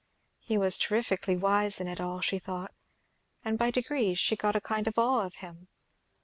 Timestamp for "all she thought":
2.01-2.73